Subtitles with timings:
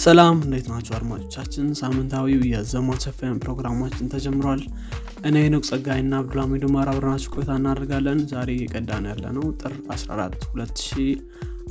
[0.00, 1.64] ሰላም እንዴት ናቸው አድማጮቻችን?
[1.80, 4.62] ሳምንታዊው የዘማች ኤፍኤም ፕሮግራማችን ተጀምሯል።
[5.28, 6.90] እኔ ኖቅ ጸጋይና አብዱልሚዱ ማር
[7.32, 10.46] ቆይታ እናደርጋለን። ዛሬ የቀዳን ያለ ነው ጥር 14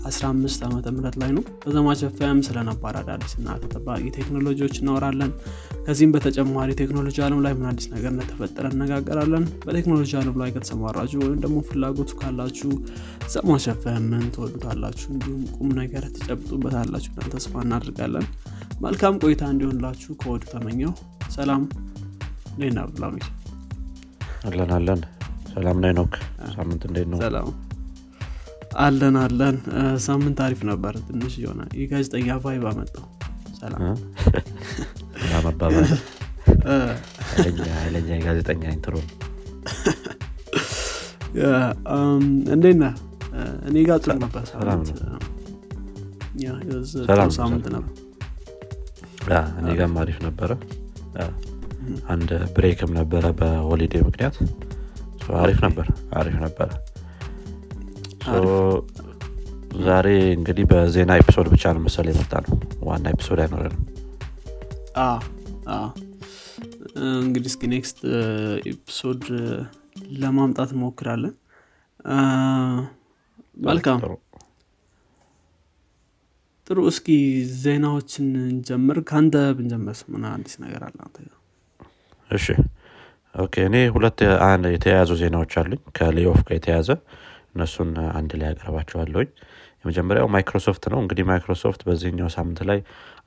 [0.02, 5.32] 2015 ዓ ም ላይ ነው። በዘማች ኤፍኤም ስለ ነባር አዳዲስ እና ተጠባቂ ቴክኖሎጂዎች እናወራለን።
[5.86, 11.40] ከዚህም በተጨማሪ ቴክኖሎጂ አለም ላይ ምን አዲስ ነገር እንደተፈጠረ እነጋገራለን። በቴክኖሎጂ አለም ላይ ከተሰማራችሁ ወይም
[11.46, 12.72] ደግሞ ፍላጎቱ ካላችሁ
[13.34, 15.08] ዘማች ኤፍኤምን ትወዱታላችሁ?
[15.14, 18.28] እንዲሁም ቁም ነገር ትጨብጡበታላችሁ ብለን ተስፋ እናደርጋለን።
[18.82, 20.94] መልካም ቆይታ እንዲሆንላችሁ ከወዲሁ ተመኘሁ
[21.36, 21.64] ሰላም።
[22.60, 23.26] ነህ አብዱልሚድ
[24.48, 25.02] አለን አለን።
[25.54, 26.14] ሰላም ናይ ኖክ
[26.54, 27.20] ሳምንት እንዴት ነው?
[27.22, 27.48] ሰላም
[28.80, 29.56] አለን አለን።
[30.02, 33.06] ሳምንት አሪፍ ነበር። ትንሽ የሆነ የጋዜጠኛ vibe አመጣው።
[33.60, 33.82] ሰላም።
[37.76, 38.96] ኃይለኛ የጋዜጠኛ intro።
[42.54, 42.94] እንዴት ነህ?
[43.68, 44.90] እኔ ጋር ጥሩ ነበር ሳምንት።
[47.76, 47.92] ነበር።
[49.60, 50.52] እኔ ጋርም አሪፍ ነበረ።
[52.14, 54.36] አንድ break ም ነበረ በ holiday ምክንያት።
[55.40, 55.88] አሪፍ ነበር
[56.20, 56.70] አሪፍ ነበረ
[59.82, 62.56] ዛሬ እንግዲህ በዜና episode ብቻ ነው መሰል የመጣ ነው
[62.88, 63.84] ዋና episode አይኖረንም።
[67.20, 68.00] እንግዲህ እስኪ next
[68.72, 69.22] episode
[70.20, 71.36] ለማምጣት እንሞክራለን።
[73.68, 74.00] መልካም።
[76.68, 77.08] ጥሩ። እስኪ
[77.62, 80.98] ዜናዎችን እንጀምር። ከአንተ ብንጀምርስ ምን አዲስ ነገር አለ?
[82.32, 82.46] እሺ።
[83.36, 84.20] okay እኔ ሁለት
[84.76, 86.90] የተያያዙ ዜናዎች አሉኝ። ከ layoff ጋር የተያዘ
[87.60, 89.30] እነሱን አንድ ላይ ያቀርባቸዋለሁኝ
[89.82, 92.80] የመጀመሪያው ማይክሮሶፍት ነው። እንግዲህ ማይክሮሶፍት በዚህኛው ሳምንት ላይ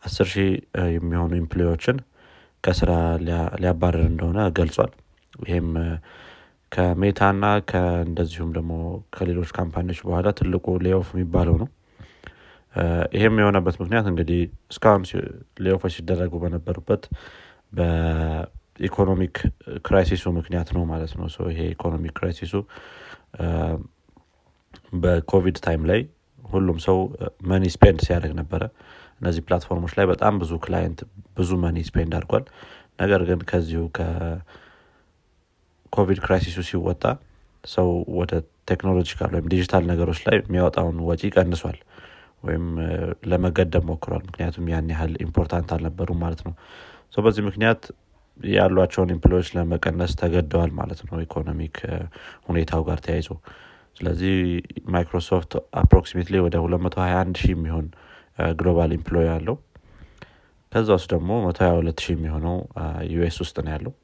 [0.05, 0.49] አስር ሺህ
[0.97, 1.99] የሚሆኑ employee ዎችን
[2.65, 2.91] ከስራ
[3.25, 4.91] ሊያ- ሊያባረር እንደሆነ ገልጿል።
[5.45, 5.69] ይህም
[6.73, 7.45] ከሜታና
[8.07, 8.73] እንደዚሁም ደግሞ
[9.15, 11.69] ከሌሎች company ዎች በኋላ ትልቁ layoff የሚባለው ነው።
[13.17, 14.41] ይሄም የሆነበት ምክንያት እንግዲህ
[14.73, 15.03] እስካሁን
[15.65, 17.03] layoff ኦች ሲደረጉ በነበሩበት
[17.79, 19.37] በ economic
[19.87, 22.55] crisis ኡ ምክንያት ነው ማለት ነው። ይሄ economic crisis ኡ
[24.93, 26.01] በኮቪድ time ላይ
[26.47, 26.97] ሁሉም ሰው
[27.51, 28.63] money spend ሲያደርግ ነበረ።
[29.21, 30.99] እነዚህ platform ኦች ላይ በጣም ብዙ client
[31.37, 32.45] ብዙ money spend አድርጓል።
[33.03, 37.05] ነገር ግን ከዚሁ ከኮቪድ crisis ኡ ሲወጣ
[37.65, 37.89] ሰው
[38.19, 38.33] ወደ
[38.71, 41.79] technological ወይም ዲጂታል ነገሮች ላይ የሚያወጣውን ወጪ ቀንሷል
[42.45, 42.65] ወይም
[43.31, 46.55] ለመገደብ ሞክሯል። ምክንያቱም ያን ያህል important አልነበሩም ማለት ነው።
[47.19, 47.83] በዚህ ምክንያት
[48.41, 51.77] ያሏቸውን employee ዎች ለመቀነስ ተገደዋል ማለት ነው economic
[52.49, 53.29] ሁኔታው ጋር ተያይዞ
[53.97, 54.35] ስለዚህ
[54.93, 57.87] ማይክሮሶፍት approximately ወደ 221 ሺህ የሚሆን
[58.57, 59.57] global employee አለው።
[60.73, 62.57] ከዛ ውስጥ ደግሞ 122 ሺህ የሚሆነው
[63.13, 63.95] ዩኤስ ውስጥ ነው ያለው።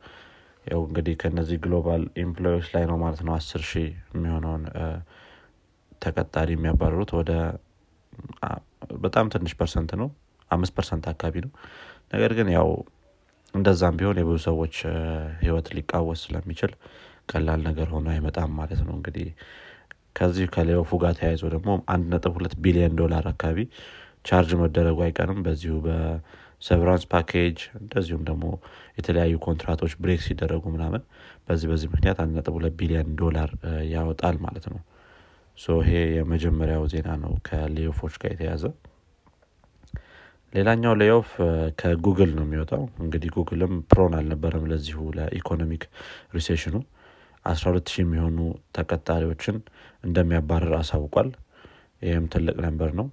[0.67, 4.85] ያው እንግዲህ ከነዚህ global employee ዎች ላይ ነው ማለት ነው 10 ሺህ የሚሆነውን እ፣
[6.03, 7.31] ተቀጣሪ የሚያባረሩት። ወደ
[9.01, 10.09] በጣም ትንሽ percent ነው
[10.51, 11.51] አምስት percent አካባቢ ነው።
[12.13, 12.69] ነገር ግን ያው
[13.55, 14.75] እንደዛም ቢሆን የብዙ ሰዎች
[15.43, 16.73] ህይወት ሊቃወስ ስለሚችል
[17.31, 19.27] ቀላል ነገር ሆኖ አይመጣም ማለት ነው። እንግዲህ
[20.17, 23.59] ከዚህ ከ layoff ኡ ጋር ተያይዞ ደግሞ አንድ ነጥብ ሁለት ቢሊዮን ዶላር አካባቢ
[24.25, 28.45] ቻርጅ መደረጉ አይቀርም። በዚሁ በ severance package እንደዚሁም ደግሞ
[28.99, 31.03] የተለያዩ contract ኦች break ሲደረጉ ምናምን
[31.49, 33.51] በዚህ በዚህ ምክንያት አንድ ነጥብ ሁለት ቢሊዮን ዶላር
[33.93, 34.81] ያወጣል ማለት ነው።
[35.59, 38.65] so ይሄ የመጀመሪያው ዜና ነው ከ layoff ኦች ጋር የተያዘ።
[40.53, 41.49] ሌላኛው layoff እ፣
[41.81, 45.83] ከጉግል ነው የሚወጣው። እንግዲህ ጉግልም prone አልነበረም ለዚሁ ለ economic
[46.37, 46.77] recession ኡ
[47.51, 48.39] 12 ሺህ የሚሆኑ
[48.77, 49.57] ተቀጣሪዎችን
[50.05, 51.31] እንደሚያባረር አሳውቋል።
[52.03, 53.07] ይህም ትልቅ number ነው።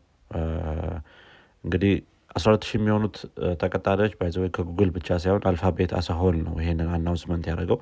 [1.64, 1.94] እንግዲህ
[2.36, 3.18] 12 ሺህ የሚሆኑት
[3.62, 7.80] ተቀጣሪዎች by the way ከጉግል ብቻ ሳይሆን አልፋቤት as a whole ነው ይሄንን announcement ያደረገው።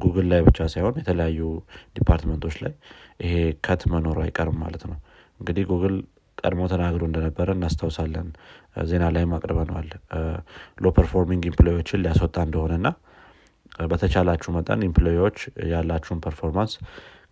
[0.00, 1.40] ጉግል ላይ ብቻ ሳይሆን የተለያዩ
[1.96, 2.72] department ኦች ላይ
[3.20, 3.34] ይሄ
[3.66, 4.98] cut መኖሩ አይቀርም ማለት ነው።
[5.40, 5.96] እንግዲህ ጉግል
[6.38, 8.26] ቀድሞ ተናግሮ እንደነበረ እናስታውሳለን።
[8.84, 9.88] ዜና ላይም አቅርበነዋል።
[10.78, 12.86] low performing employee ዎችን ሊያስወጣ እንደሆነና
[13.88, 15.38] በተቻላችሁ መጠን employee ዎች
[15.72, 16.72] ያላችሁን performance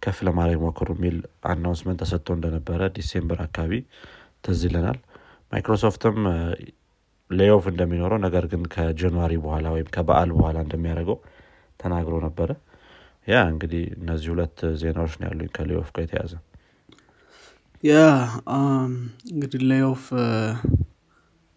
[0.02, 1.16] ከፍ ለማድረግ ሞክሩ የሚል
[1.50, 3.72] announcement ተሰጥቶ እንደነበረ December አካባቢ
[4.44, 4.98] ትዝ ይለናል።
[5.52, 6.18] ማይክሮሶፍትም
[7.30, 11.18] layoff እንደሚኖረው ነገር ግን ከ January በኋላ ወይም ከበዓል በኋላ እንደሚያደርገው
[11.80, 12.50] ተናግሮ ነበረ።
[13.26, 16.32] yeah እንግዲህ እነዚህ ሁለት ዜናዎች ነው ያሉኝ ከ layoff ጋር የተያዘ
[17.84, 17.94] yeah
[19.32, 20.04] እንግዲህ layoff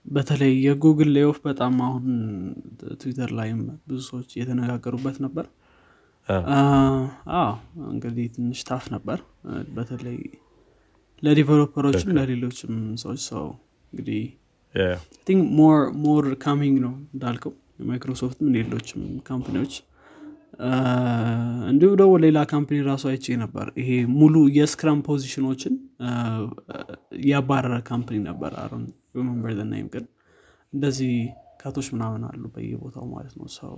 [0.08, 2.06] በተለይ የጉግል layoff በጣም አሁን
[3.00, 5.46] ትዊተር ላይም ብዙ ሰዎች እየተነጋገሩበት ነበር።
[7.36, 7.52] አዎ
[7.90, 9.20] እንግዲህ ትንሽ tough ነበር።
[9.76, 10.18] በተለይ
[11.24, 12.74] ለ developer ኦችም ለሌሎችም
[13.04, 13.46] ሰዎች so
[13.94, 14.24] እንግዲህ
[16.04, 19.74] more coming ነው እንዳልከው። የማይክሮሶፍትም ሌሎችም company ዎች
[21.70, 25.74] እንዲሁም ደግሞ ሌላ company ራሱ አይቼ ነበር። ይሄ ሙሉ የ scrum position ኦችን
[27.28, 28.54] ያባረረ company ነበር።
[29.18, 30.06] remember ናይም ግን
[30.74, 31.14] እንደዚህ
[31.62, 33.76] cut ኦች ምናምን አሉ በየቦታው ማለት ነው። so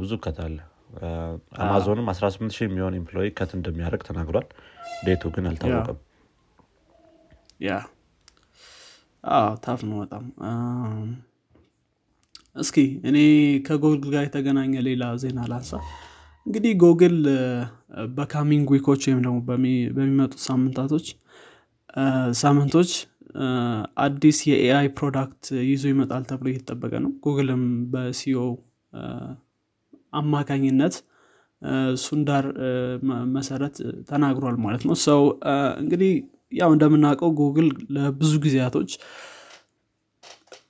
[0.00, 0.58] ብዙ cut አለ።
[1.62, 4.46] አማዞንም 18 ሺህ የሚሆን employee cut እንደሚያደርግ ተናግሯል።
[5.06, 5.98] date ኡ ግን አልታወቀም።
[7.60, 7.78] yeah
[9.64, 10.24] tough ነው በጣም
[12.56, 12.76] እስኪ
[13.08, 13.18] እኔ
[13.66, 15.72] ከጎግል ጋር የተገናኘ ሌላ ዜና ላንሳ።
[16.46, 17.16] እንግዲህ ጎግል
[18.16, 19.36] በ coming week ኦች ወይም ደግሞ
[19.96, 21.06] በሚመጡት ሳምንታቶች
[22.40, 22.90] ሳምንቶች
[24.04, 27.62] አዲስ የ AI product ይዞ ይመጣል ተብሎ እየተጠበቀ ነው። ጉግልም
[27.92, 28.42] በ CEO
[30.18, 30.94] አማካኝነት
[32.02, 32.44] ሱንዳር
[33.36, 33.76] መሰረት
[34.10, 35.22] ተናግሯል ማለት ነው። so
[35.82, 36.12] እንግዲህ
[36.52, 37.66] ያው እንደምናውቀው ጉግል
[37.96, 38.90] ለብዙ ጊዜያቶች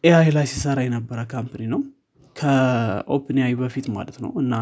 [0.05, 1.81] AI ላይ ሲሰራ የነበረ company ነው።
[2.37, 4.55] ከ OpenAI በፊት ማለት ነው። እና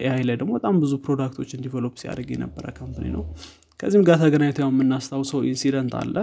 [0.00, 3.22] AI ላይ ደግሞ በጣም ብዙ product ኦችን develop ሲያደርግ የነበረ company ነው።
[3.80, 6.16] ከዚህም ጋር ተገናኝቶ የምናስታውሰው incident አለ።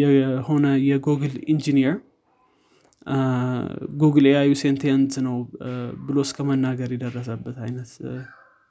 [0.00, 1.96] የሆነ የጉግል ኢንጂኒየር
[4.00, 5.36] ጉግል AI ኡ sentient ነው
[6.06, 7.90] ብሎ እስከ መናገር የደረሰበት አይነት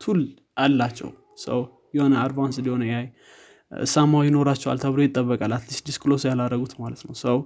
[0.02, 0.20] tool
[0.63, 1.10] አላቸው።
[1.46, 1.60] so
[1.98, 3.08] የሆነ advanced የሆነ AI
[3.90, 7.38] somehow ይኖራቸዋል ተብሎ ይጠበቃል። at least disclose ያላረጉት ማለት ነው። so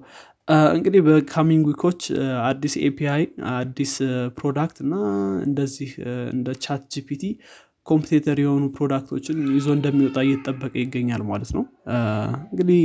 [0.73, 2.01] እንግዲህ በ coming week ኦች
[2.45, 3.23] አዲስ API
[3.53, 3.91] አዲስ
[4.37, 4.93] product እና
[5.47, 5.89] እንደዚህ
[6.33, 7.23] እንደ ChatGPT
[7.87, 11.63] competitor የሆኑ product ኦችን ይዞ እንደሚወጣ እየተጠበቀ ይገኛል ማለት ነው።
[12.51, 12.81] እንግዲህ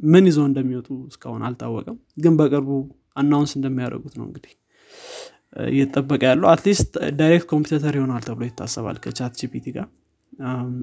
[0.00, 2.70] ምን ይዘው እንደሚወጡ እስካሁን አልታወቀም። ግን በቅርቡ
[3.20, 4.52] announce እንደሚያደርጉት ነው እንግዲህ
[5.70, 9.88] እየተጠበቀ ያለው። at least direct competitor ይሆናል ተብሎ ይታሰባል ከ ChatGPT ጋር።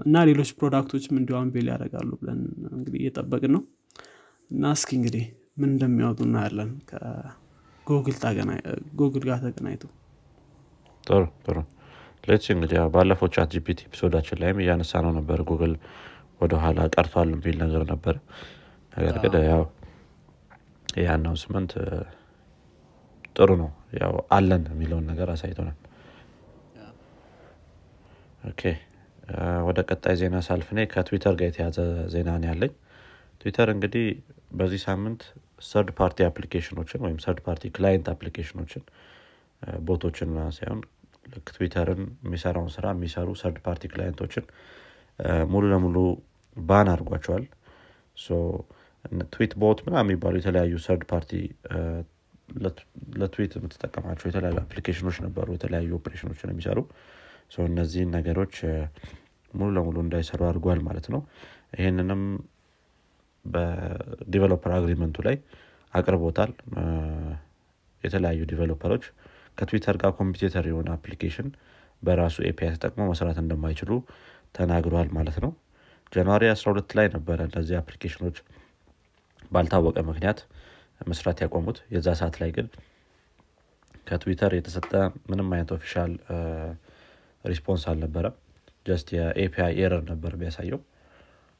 [0.05, 2.41] እና ሌሎች product ኦችም እንዲሁ unveil ያደርጋሉ ብለን
[2.75, 3.61] እንግዲህ እየጠበቅን ነው
[4.51, 5.23] እና እስኪ እንግዲህ
[5.57, 8.15] ምን እንደሚያወጡ እናያለን። ከጉግል
[9.25, 9.83] ጋር ተገናኝቶ።
[11.03, 11.57] ጥሩ ጥሩ።
[12.23, 15.73] let's እንግዲህ ባለፈው ChatGPT episode አችን ላይም እያነሳ ነው ነበር ጉግል
[16.41, 18.15] ወደኋላ ቀርቷል የሚል ነገር ነበር።
[18.93, 19.63] ነገር ግን ያው
[20.89, 21.71] ይህ announcement
[23.35, 23.69] ጥሩ ነው።
[24.01, 25.77] ያው አለን የሚለውን ነገር አሳይቶናል።
[28.43, 28.61] okay።
[29.67, 31.77] ወደ ቀጣይ ዜና ሳልፍ እኔ ከትዊተር ጋር የተያዘ
[32.13, 32.73] ዜና ያለኝ
[33.41, 34.05] ትዊተር እንግዲህ
[34.51, 35.21] በዚህ ሳምንት
[35.67, 38.83] third party application ኦችን ወይም third party client application ኦችን
[39.87, 40.81] bot ኦችን ሳይሆን
[41.25, 44.45] ልክ ትዊተርን የሚሰራውን ስራ የሚሰሩ third party client ኦችን
[45.51, 45.97] ሙሉ ለሙሉ
[46.57, 47.45] ban አድርጓቸዋል።
[49.33, 51.31] Tweetbot ምና የሚባሉ የተለያዩ third party
[53.19, 56.79] ለ tweet የምትጠቀማቸው የተለያዩ application ኦች ነበሩ የተለያዩ ኦፕሬሽኖችን የሚሰሩ።
[57.67, 58.55] እነዚህን ነገሮች
[59.53, 61.21] ሙሉ ለሙሉ እንዳይሰሩ አድርጓል ማለት ነው።
[61.77, 62.21] ይህንንም
[63.47, 65.35] በ developer agreement ኡ ላይ
[65.93, 66.51] አቅርቦታል።
[68.03, 69.03] የተለያዩ developer ኦች
[69.57, 71.47] ከ Twitter ጋር competitor የሆነ application
[72.03, 73.91] በራሱ API ተጠቅመው መስራት እንደማይችሉ
[74.55, 75.51] ተናግሯል ማለት ነው።
[76.13, 78.37] January 12 ላይ ነበረ እነዚህ application ኦች
[79.51, 80.39] ባልታወቀ ምክንያት
[81.07, 82.67] መስራት ያቆሙት። የዛ ሰዓት ላይ ግን
[84.07, 84.91] ከትዊተር የተሰጠ
[85.29, 86.11] ምንም አይነት official
[87.43, 88.35] response አልነበረም።
[88.85, 90.79] just የ API error ነበር የሚያሳየው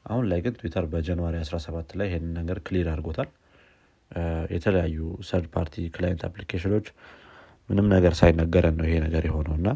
[0.06, 3.30] አሁን ላይ ግን Twitter በ January 17 ላይ ይህንን ነገር clear አድርጎታል።
[4.54, 4.98] የተለያዩ
[5.28, 6.86] third party client application ኦች
[7.68, 9.68] ምንም ነገር ሳይነገረን ነው ይሄ ነገር የሆነው እና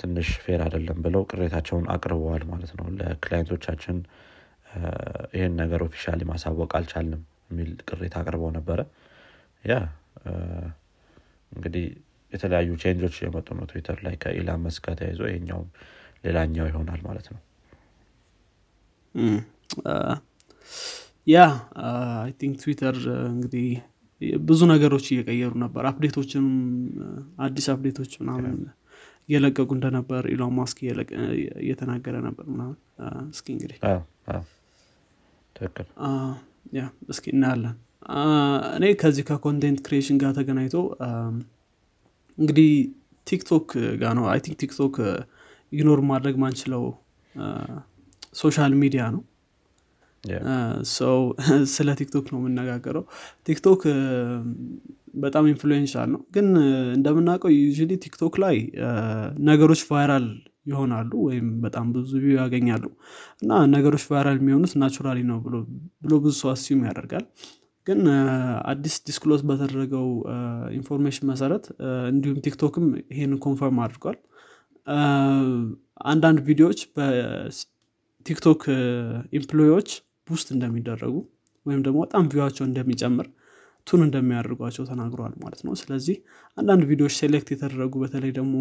[0.00, 3.96] ትንሽ fair አይደለም ብለው ቅሬታቸውን አቅርበዋል ማለት ነው። ለ client ኦቻችን
[5.34, 8.80] ይህን ነገር officially ማሳወቅ አልቻልንም የሚል ቅሬታ አቅርበው ነበረ።
[9.64, 9.74] yeah
[11.52, 11.84] እንግዲህ
[12.32, 15.68] የተለያዩ change ኦች የመጡ ነው ትዊተር ላይ ከ Elon Musk ተያይዞ ይሄኛውም
[16.24, 17.40] ሌላኛው ይሆናል ማለት ነው
[21.26, 21.42] ያ
[22.18, 22.96] I think Twitter
[23.30, 23.68] እንግዲህ
[24.42, 26.48] ብዙ ነገሮች እየቀየሩ ነበር። update ኦችንም
[27.44, 28.56] አዲስ update ኦች ምናምን
[29.28, 30.78] እየለቀቁ እንደነበር Elon Musk
[31.62, 32.76] እየተናገረ ነበር ምናምን።
[33.32, 33.78] እስኪ እንግዲህ
[36.76, 36.82] yeah
[37.12, 37.76] እስኪ እናያለን።
[38.76, 40.76] እኔ ከዚህ ከ content creation ጋር ተገናኝቶ
[42.38, 42.70] እንግዲህ
[43.26, 43.68] TikTok
[44.02, 44.96] ጋር ነው። I think TikTok
[45.72, 46.84] ignore ማድረግ ማንችለው
[48.34, 49.22] social media ነው።
[50.92, 51.16] so
[51.74, 53.04] ስለ TikTok ነው የምነጋገረው።
[53.46, 53.80] TikTok
[55.24, 56.46] በጣም influential ነው። ግን
[56.96, 57.62] እንደምናውቀው you
[58.04, 58.56] TikTok ላይ
[59.48, 60.26] ነገሮች viral
[60.66, 62.84] ይሆናሉ ወይም በጣም ብዙ view ያገኛሉ።
[63.42, 65.38] እና ነገሮች viral የሚሆኑት naturally ነው
[66.02, 67.26] ብሎ ብዙ ሰው assume ያደርጋል።
[67.86, 68.00] ግን
[68.70, 70.06] አዲስ disclose በተደረገው
[70.78, 71.64] information መሰረት
[72.10, 74.18] እንዲሁም TikTok ም ይሄንን confirm አድርጓል።
[76.06, 76.80] አንዳንድ ቪዲዮዎች
[78.26, 78.62] በ TikTok
[79.38, 79.88] employee ዎች
[80.28, 81.14] boost እንደሚደረጉ
[81.66, 83.26] ወይም ደግሞ በጣም view አቸው እንደሚጨምር
[83.86, 86.16] tune እንደሚያደርጓቸው ተናግረዋል ማለት ነው። ስለዚህ
[86.58, 88.54] አንዳንድ ቪዲዮዎች select የተደረጉ በተለይ ደግሞ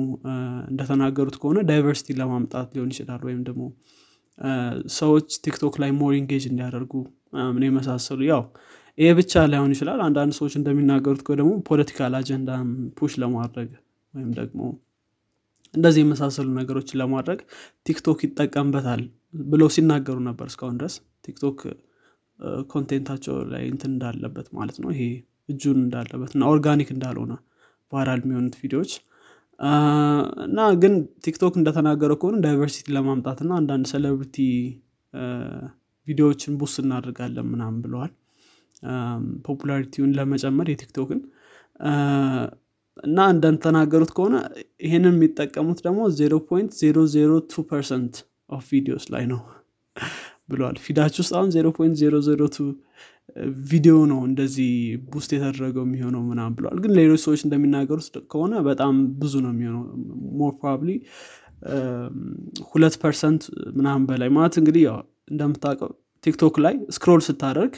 [0.71, 3.63] እንደተናገሩት ከሆነ diversity ለማምጣት ሊሆን ይችላል ወይም ደግሞ
[4.95, 6.93] ሰዎች TikTok ላይ more engage እንዲያደርጉ
[7.53, 8.43] ምን የመሳሰሉ ያው
[8.97, 12.51] ይሄ ብቻ ላይሆን ይችላል። አንዳንድ ሰዎች እንደሚናገሩት ደግሞ political አጀንዳ
[12.99, 13.69] push ለማድረግ
[14.13, 14.59] ወይም ደግሞ
[15.73, 17.39] እንደዚህ የመሳሰሉ ነገሮችን ለማድረግ
[17.85, 19.01] TikTok ይጠቀምበታል
[19.51, 20.95] ብለው ሲናገሩ ነበር እስካሁን ድረስ።
[21.25, 21.59] TikTok
[22.69, 25.03] content አቸው ላይ እንትን እንዳለበት ማለት ነው። ይሄ
[25.49, 27.33] እጁን እንዳለበት እና organic እንዳልሆነ
[27.91, 28.93] viral የሚሆኑት ቪዲዮዎች።
[30.45, 30.93] እና ግን
[31.25, 34.37] TikTok እንደተናገረው ከሆነ diversity ለማምጣት እና አንዳንድ celebrity
[36.07, 38.11] ቪዲዮዎችን boost እናደርጋለን ምናምን ብለዋል።
[39.45, 41.19] popularity ውን ለመጨመር የ TikTok ን
[42.97, 44.35] እና እንደተናገሩት ከሆነ
[44.85, 48.15] ይህንን የሚጠቀሙት ደግሞ 0.002 percent
[48.49, 49.41] of videos ላይ ነው
[50.49, 52.59] ብለዋል feed አች ውስጥ አሁን 0.002
[53.69, 54.71] ቪዲዮ ነው እንደዚህ
[55.11, 59.83] boost የተደረገው የሚሆነው ምናምን ብለዋል ግን ሌሎች ሰዎች እንደሚናገሩት ከሆነ በጣም ብዙ ነው የሚሆነው።
[60.39, 60.89] more probably
[62.71, 63.43] ሁለት percent
[63.77, 64.97] ምናምን በላይ ማለት እንግዲህ ያው
[65.31, 65.91] እንደምታውቀው
[66.23, 67.73] TikTok ላይ scroll ስታደርግ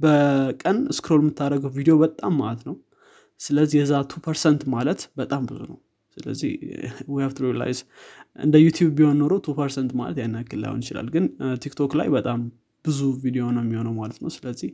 [0.00, 2.74] በቀን scroll የምታደርገው ቪዲዮ በጣም ማለት ነው
[3.40, 5.78] ስለዚህ የዛ two percent ማለት በጣም ብዙ ነው።
[6.16, 6.50] ስለዚህ
[7.48, 7.78] realize
[8.38, 11.24] እንደ YouTube ቢሆን ኖሮ two percent ማለት ያን ያክል ላይሆን ይችላል። ግን
[11.64, 12.40] TikTok ላይ በጣም
[12.84, 14.70] ብዙ ቪዲዮ ነው የሚሆነው ማለት ነው። ስለዚህ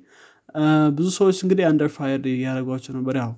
[0.96, 3.30] ብዙ ሰዎች እንግዲህ under fire እያደረጓቸው ነበር። ያው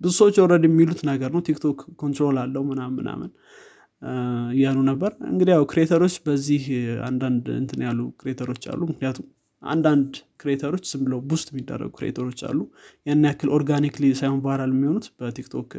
[0.00, 3.30] ብዙ ሰዎች worried የሚሉት ነገር ነው። TikTok control አለው ምናምን ምናምን
[4.54, 6.62] እያሉ ነበር። እንግዲህ ያው creator ኦች በዚህ
[7.08, 9.26] አንዳንድ እንትን ያሉ creator ኦች አሉ። ምክንያቱም
[9.62, 12.58] አንዳንድ creator ኦች ዝም ብለው boost የሚደረጉ creator ኦች አሉ።
[13.06, 15.70] ያን ያክል organically ሳይሆን viral የሚሆኑት በ TikTok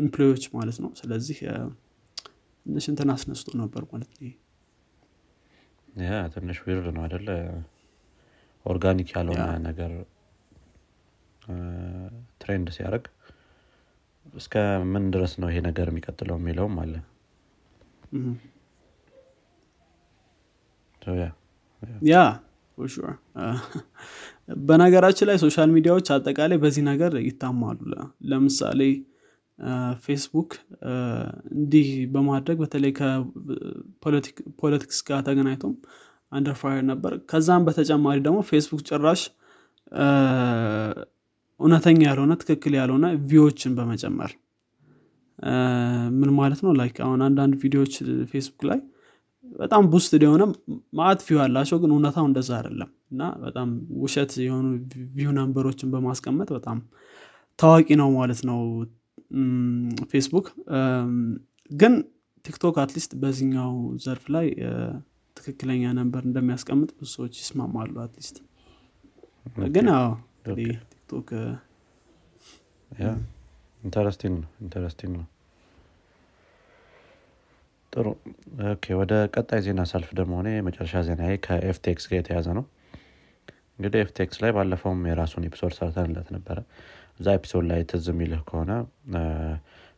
[0.00, 1.38] employee ዎች ማለት ነው። ስለዚህ
[2.66, 4.32] ትንሽ እንትን አስነስቶ ነበር ማለት ነው
[6.04, 7.28] yeah ትንሽ weird ነው አደለ
[8.66, 9.92] organic ያልሆነ ነገር
[12.42, 13.04] trend ሲያደርግ
[14.34, 14.54] እስከ
[14.92, 16.94] ምን ድረስ ነው ይሄ ነገር የሚቀጥለው የሚለውም አለ።
[21.18, 21.26] ያ
[22.78, 23.16] ሹር
[24.68, 27.78] በነገራችን ላይ social mediaዎች አጠቃላይ በዚህ ነገር ይታማሉ።
[28.30, 28.80] ለምሳሌ
[30.04, 30.50] ፌስቡክ
[31.56, 35.74] እንዲህ በማድረግ በተለይ ከ politics ጋር ተገናኝቶም
[36.32, 39.20] under fire ነበር። ከዛም በተጨማሪ ደግሞ ፌስቡክ ጭራሽ
[41.60, 44.32] እውነተኛ ያልሆነ ትክክል ያልሆነ view ዎችን በመጨመር
[46.18, 46.72] ምን ማለት ነው?
[46.80, 47.94] like አሁን አንዳንድ ቪዲዮዎች
[48.32, 48.80] ፌስቡክ ላይ
[49.54, 50.42] በጣም boost የሆነ
[50.98, 53.68] መአት view አላቸው ግን እውነታው እንደዛ አይደለም። እና በጣም
[54.02, 54.66] ውሸት የሆኑ
[55.16, 56.78] view ነንበሮችን በማስቀመጥ በጣም
[57.58, 58.60] ታዋቂ ነው ማለት ነው።
[60.10, 60.46] ፌስቡክ
[61.70, 61.94] ግን
[62.44, 63.70] ቲክቶክ at least በዚህኛው
[64.04, 64.46] ዘርፍ ላይ
[65.36, 68.36] ትክክለኛ ነንበር እንደሚያስቀምጥ ብዙ ሰዎች ይስማማሉ at least
[69.74, 70.06] ግን ያው
[70.90, 71.30] ቲክቶክ
[73.82, 75.26] interesting ነው interesting ነው
[77.94, 78.06] ጥሩ።
[78.68, 82.64] okay ወደ ቀጣይ ዜና ሰልፍ ደግሞ ሆነ የመጨረሻ ዜና ከ FTX ጋር የተያዘ ነው።
[83.76, 86.58] እንግዲህ FTX ላይ ባለፈውም የራሱን episode ሰርተንለት ነበረ።
[87.20, 88.72] እዛ episode ላይ ትዝ የሚልህ ከሆነ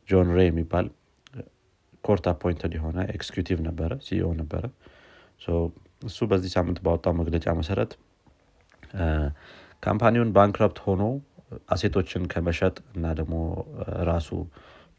[0.08, 0.86] John Ray የሚባል
[2.04, 4.64] court appointed የሆነ executive ነበረ CEO ነበረ።
[6.02, 7.92] እሱ በዚህ ሳምንት ባወጣው መግለጫ መሰረት
[9.82, 11.02] company ውን bankrupt ሆኖ
[11.72, 13.34] asset ኦችን ከመሸጥ እና ደግሞ
[14.08, 14.28] ራሱ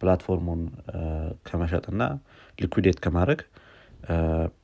[0.02, 0.62] platform ኡን
[1.48, 2.04] ከመሸጥ እና
[2.60, 3.42] liquidate ከማድረግ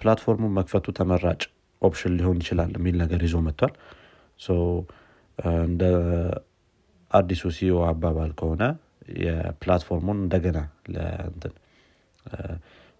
[0.01, 1.41] platform ኡን መክፈቱ ተመራጭ
[1.81, 3.73] option ሊሆን ይችላል የሚል ነገር ይዞ መጥቷል።
[5.63, 5.83] እንደ
[7.11, 8.63] አዲሱ CEO አባባል ከሆነ
[9.23, 10.59] የ platform ኡን እንደገና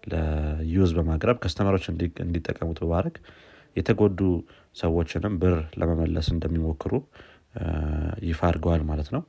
[0.04, 1.84] ለ use በማቅረብ customer ኦች
[2.24, 3.14] እንዲጠቀሙት በማድረግ
[3.76, 4.20] የተጎዱ
[4.76, 6.92] ሰዎችንም ብር ለመመለስ እንደሚሞክሩ
[8.28, 9.22] ይፋ አድርገዋል ማለት ነው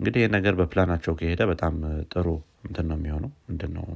[0.00, 1.74] እንግዲህ ይህ ነገር በፕላናቸው ከሄደ በጣም
[2.12, 2.26] ጥሩ
[2.66, 3.86] እንትን ነው የሚሆነው። ምንድነው?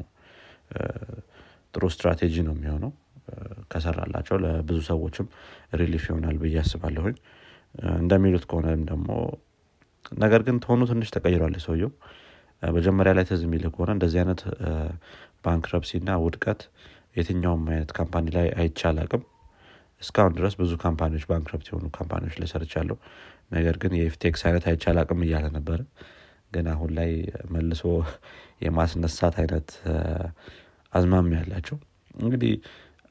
[1.74, 2.90] ጥሩ ስትራቴጂ ነው የሚሆነው።
[3.72, 5.26] ከሰራላቸው ለብዙ ሰዎችም
[5.80, 7.16] relief ይሆናል ብዬ አስባለሁኝ።
[8.00, 9.08] እንደሚሉት ከሆነም ደግሞ
[10.18, 11.92] ነገር ግን ትሆኑ ትንሽ ተቀይሯል ሰውየው።
[12.62, 14.40] መጀመሪያ ላይ ትዝ የሚልህ ከሆነ እንደዚህ አይነት
[15.44, 16.60] bankruptcy እና ውድቀት
[17.16, 19.22] የትኛውም አይነት company ላይ አይቼ አላቅም
[20.04, 22.96] እስካሁን ድረስ ብዙ company ዎች bankrupt የሆኑ company ዎች ላይ ሰርቻለሁ።
[23.52, 25.80] ነገር ግን የ FTX አይነት አይቼ አላቅም እያለ ነበረ።
[26.52, 27.10] ግን አሁን ላይ
[27.54, 27.82] መልሶ
[28.64, 29.68] የማስነሳት አይነት
[30.92, 31.76] አዝማሚያ አላቸው
[32.18, 32.52] እንግዲህ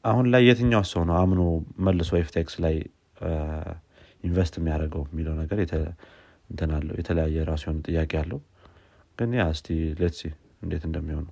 [0.04, 1.42] አሁን ላይ የትኛው ሰው ነው አምኖ
[1.86, 2.76] መልሶ FTX ላይ
[4.24, 5.60] invest የሚያደርገው የሚለው ነገር
[6.50, 8.40] እንትን የተለያየ ራሱ የሆነ ጥያቄ አለው።
[9.18, 9.68] ግን ያ እስቲ
[10.02, 10.22] let's see
[10.64, 11.26] እንዴት እንደሚሆኑ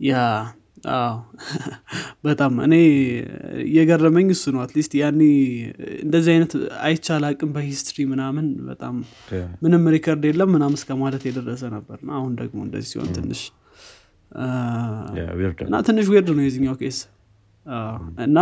[0.00, 0.14] ያ
[0.94, 1.14] አዎ።
[2.24, 2.74] በጣም እኔ
[3.76, 5.20] የገረመኝ እሱ ነው። at least ያኔ
[6.04, 8.96] እንደዚህ አይነት አይቼ አላቅም በ history ምናምን በጣም
[9.64, 13.42] ምንም record የለም ምናምን እስከ ማለት የደረሰ ነበር። አሁን ደግሞ እንደዚህ ሲሆን ትንሽ
[15.68, 16.98] እና ትንሽ weird ነው የዚኛው case
[18.24, 18.38] እና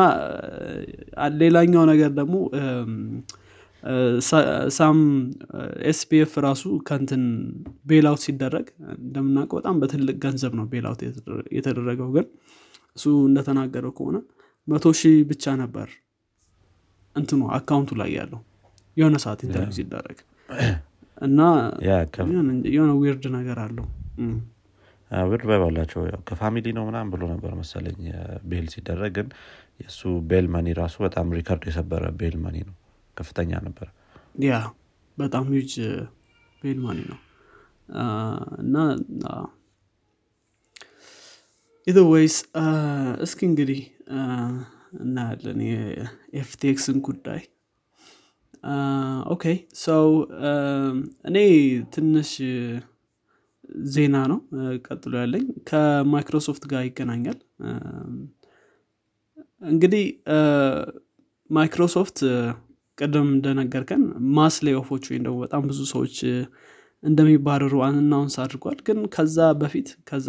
[1.41, 2.37] ሌላኛው ነገር ደግሞ
[4.76, 4.99] ሳም
[5.90, 7.25] SBF ራሱ ከእንትን
[7.87, 8.67] bail out ሲደረግ
[8.99, 11.00] እንደምናውቀው በጣም በትልቅ ገንዘብ ነው bail out
[11.57, 12.26] የተደረገው ግን
[12.97, 14.17] እሱ እንደተናገረው ከሆነ
[14.69, 15.88] መቶ ሺህ ብቻ ነበር
[17.17, 18.41] እንትኑ account ኡ ላይ ያለው
[18.97, 20.19] የሆነ ሰዓት interview ሲደረግ።
[21.19, 21.41] እና
[22.75, 23.87] የሆነ weird ነገር አለው።
[25.11, 28.00] weird ባይ ባላቸው ከ family ነው ምናምን ብሎ ነበር መሰለኝ
[28.50, 29.29] bail ሲደረግ ግን
[29.81, 30.00] የእሱ
[30.31, 32.75] bail money ራሱ በጣም record የሰበረ bail money ነው
[33.16, 33.88] ከፍተኛ ነበር።
[34.44, 34.54] ያ
[35.18, 35.75] በጣም huge
[36.62, 37.21] bail money ነው።
[38.62, 38.76] እና
[41.87, 42.37] ኢዘወይስ
[43.23, 43.80] እስኪ እንግዲህ
[45.00, 47.42] እናያለን የ FTXን ጉዳይ።
[49.35, 49.45] okay
[49.83, 50.06] ሰው
[51.28, 51.37] እኔ
[51.94, 52.30] ትንሽ
[53.94, 54.38] ዜና ነው
[54.87, 57.38] ቀጥሎ ያለኝ ከማይክሮሶፍት ጋር ይገናኛል።
[59.66, 60.04] እንግዲህ
[61.50, 62.18] ማይክሮሶፍት
[62.99, 64.03] ቅድም እንደነገርከን
[64.37, 66.17] mass layoff ኦች ወይም ደግሞ በጣም ብዙ ሰዎች
[67.03, 70.29] እንደሚባረሩ announce አድርጓል። ግን ከዛ በፊት ከዛ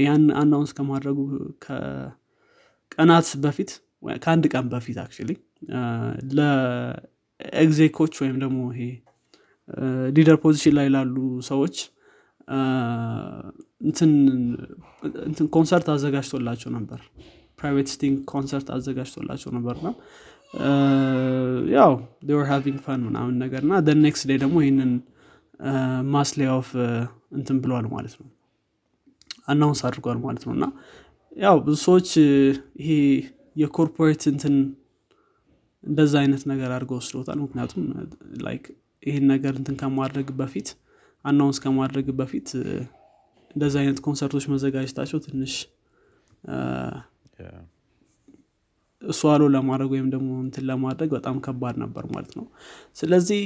[0.00, 1.18] ያን announce ከማድረጉ
[1.64, 3.70] ከቀናት በፊት
[4.18, 5.30] ከአንድ ቀን በፊት actually
[6.38, 8.82] ለ exec ኦች ወይም ደግሞ ይሄ
[10.16, 11.16] leader position ላይ ላሉ
[11.50, 11.76] ሰዎች
[13.86, 14.12] እንትን
[15.54, 17.00] ኮንሰርት አዘጋጅቶላቸው ነበር።
[17.58, 19.76] private Sting concert አዘጋጅቶላቸው ነበር
[21.74, 21.92] ያው
[22.32, 23.74] were having fun ምናምን ነገር እና
[24.04, 24.92] next day ደግሞ ይህንን
[26.14, 26.68] mass layoff
[27.38, 28.28] እንትን ብለዋል ማለት ነው።
[29.48, 30.64] announce አድርጓል ማለት ነው እና
[31.36, 32.08] ያው ብዙ ሰዎች
[32.80, 32.90] ይሄ
[33.56, 34.54] የ corporate እንትን
[35.84, 37.84] እንደዛ አይነት ነገር አድርገው ወስዶታል ምክንያቱም
[38.46, 38.64] like
[39.02, 40.68] ይህን ነገር እንትን ከማድረግ በፊት
[41.24, 42.48] announce ከማድረግ በፊት
[43.50, 45.54] እንደዚ አይነት ኮንሰርቶች መዘጋጀታቸው ትንሽ
[49.02, 52.46] እሷሎ ለማድረግ ወይም ደግሞ እንትን ለማድረግ በጣም ከባድ ነበር ማለት ነው።
[52.96, 53.42] ስለዚህ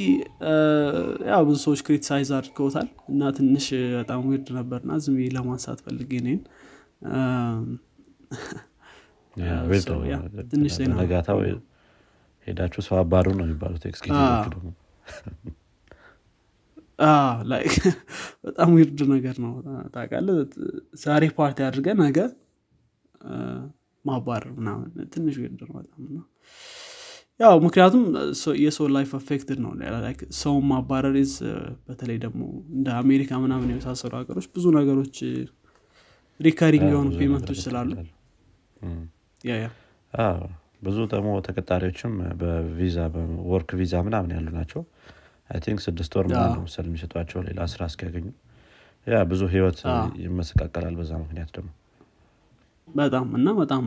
[1.31, 3.67] ያው ብዙ ሰዎች criticize አድርገውታል እና ትንሽ
[3.99, 6.41] በጣም weird ነበርና ዝም ለማንሳት ፈልጌ ነን
[10.53, 10.75] ትንሽ
[12.47, 13.85] ሄዳችሁ ሰው አባሩ ነው የሚባሉት
[14.55, 14.71] ደግሞ።
[18.45, 19.53] በጣም weird ነገር ነው።
[19.95, 20.29] ታቃለህ
[21.03, 22.19] ዛሬ ፓርቲ አድርገ ነገ
[24.05, 26.25] ማባረር ምናምን ትንሽ ነው በጣም ነው
[27.41, 28.03] ያው ምክንያቱም
[28.65, 29.73] የሰው life affected ነው።
[30.39, 31.37] ሰውን ማባረር ዝ
[31.89, 32.43] በተለይ ደግሞ
[32.75, 35.17] እንደ አሜሪካ ምናምን የመሳሰሉ ሀገሮች ብዙ ነገሮች
[36.41, 37.91] recurring የሆኑ payment ኦች ስላሉ
[40.85, 42.97] ብዙ ደግሞ ተቀጣሪዎችም በቪዛ
[43.51, 44.83] work ቪዛ ምናምን ያሉ ናቸው።
[45.51, 48.27] I think ስድስት ወር ምናምን መሰል የሚሰጧቸው ሌላ ስራ እስኪያገኙ።
[49.07, 49.81] ያ ብዙ ህይወት
[50.25, 51.71] ይመሰቃቀላል በዛ ምክንያት ደግሞ
[52.89, 53.85] በጣም እና በጣም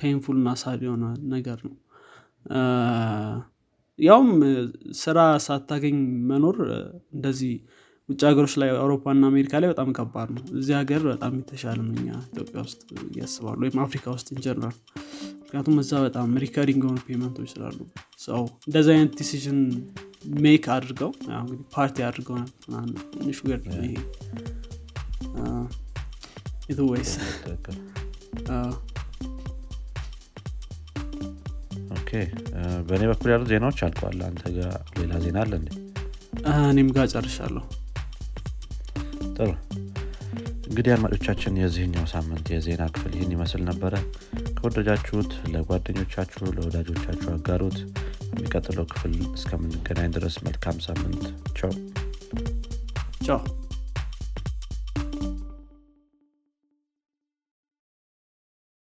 [0.00, 1.04] painful እና sad የሆነ
[1.34, 1.74] ነገር ነው።
[3.98, 4.30] ያውም
[5.00, 5.98] ስራ ሳታገኝ
[6.30, 6.56] መኖር
[7.14, 7.52] እንደዚህ
[8.08, 12.62] ውጭ ሀገሮች ላይ አውሮፓና አሜሪካ ላይ በጣም ከባድ ነው። እዚህ ሀገር በጣም የተሻለ እኛ ኢትዮጵያ
[12.66, 12.82] ውስጥ
[13.18, 14.76] ያስባሉ ወይም አፍሪካ ውስጥ in general
[15.44, 17.78] ምክንያቱም እዛ በጣም recurring የሆኑ payment ኦች ስላሉ
[18.20, 19.60] ሰው እንደዚህ አይነት decision
[20.40, 22.38] make አድርገው እንግዲህ ፓርቲ አድርገው
[23.14, 23.40] ትንሽ
[23.80, 23.94] ይሄ።
[26.68, 27.12] it was
[31.96, 32.10] okay።
[32.88, 35.70] በእኔ በኩል ያሉ ዜናዎች አልቀዋል አንተ ጋር ሌላ ዜና አለ እንዴ?
[36.66, 37.64] እኔም ጋር ጨርሻለሁ።
[39.36, 39.50] ጥሩ።
[40.68, 43.94] እንግዲህ አድማጮቻችን የዚህኛው ሳምንት የዜና ክፍል ይህን ይመስል ነበረ።
[44.56, 47.78] ከወደጃችሁት ለጓደኞቻችሁ ለወዳጆቻችሁ አጋሩት።
[48.30, 51.24] የሚቀጥለው ክፍል እስከምንገናኝ ድረስ መልካም ሳምንት።
[51.58, 51.72] ቻው።
[53.26, 53.40] ቻው